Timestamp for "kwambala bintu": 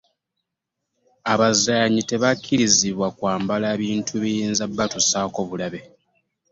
3.17-4.13